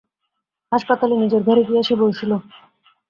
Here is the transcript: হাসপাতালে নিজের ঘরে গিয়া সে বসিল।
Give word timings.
হাসপাতালে 0.71 1.15
নিজের 1.17 1.41
ঘরে 1.43 1.61
গিয়া 1.67 1.81
সে 1.83 1.95
বসিল। 2.01 2.31